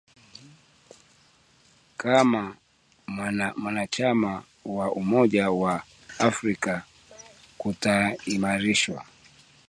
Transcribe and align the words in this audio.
kama 1.97 2.55
mwanachama 3.55 4.43
wa 4.65 4.91
umoja 4.91 5.51
wa 5.51 5.83
afrika 6.19 6.83
kutaimarisha 7.57 9.05